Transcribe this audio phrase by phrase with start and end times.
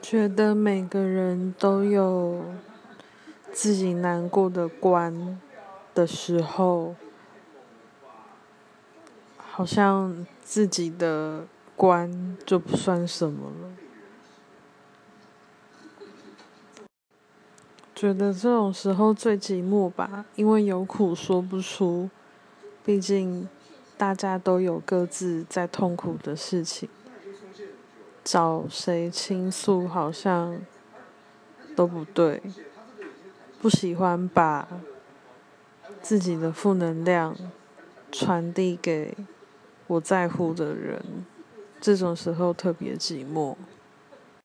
[0.00, 2.42] 觉得每个人都有
[3.52, 5.38] 自己难过的关
[5.94, 6.94] 的时候，
[9.36, 13.70] 好像自己的关就不算什么了。
[17.94, 22.08] 觉得这种时候最寂寞吧，因为有苦说不出，
[22.84, 23.48] 毕竟
[23.96, 26.88] 大家都有各自在痛苦的事情。
[28.30, 30.60] 找谁倾诉好像
[31.74, 32.42] 都不对，
[33.58, 34.68] 不喜欢把
[36.02, 37.34] 自己的负能量
[38.12, 39.16] 传递给
[39.86, 41.24] 我在乎的人，
[41.80, 43.56] 这种时候特别寂寞。